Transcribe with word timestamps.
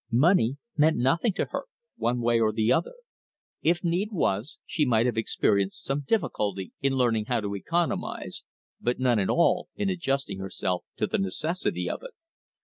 Money 0.11 0.57
meant 0.75 0.97
nothing 0.97 1.31
to 1.31 1.45
her, 1.51 1.65
one 1.95 2.21
way 2.21 2.39
or 2.39 2.51
the 2.51 2.73
other. 2.73 2.95
If 3.61 3.83
need 3.83 4.11
was, 4.11 4.57
she 4.65 4.83
might 4.83 5.05
have 5.05 5.15
experienced 5.15 5.83
some 5.83 6.05
difficulty 6.07 6.73
in 6.81 6.93
learning 6.95 7.25
how 7.25 7.39
to 7.41 7.53
economize, 7.55 8.43
but 8.81 8.97
none 8.97 9.19
at 9.19 9.29
all 9.29 9.69
in 9.75 9.89
adjusting 9.91 10.39
herself 10.39 10.85
to 10.97 11.05
the 11.05 11.19
necessity 11.19 11.87
of 11.87 12.01
it. 12.01 12.13